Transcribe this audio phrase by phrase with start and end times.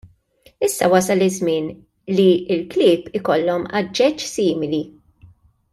[0.67, 1.67] Issa wasal iż-żmien
[2.19, 2.25] li
[2.57, 4.81] l-klieb ikollhom aġġeġġ simili.